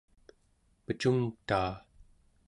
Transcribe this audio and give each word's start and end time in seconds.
mecungtaa 0.87 1.71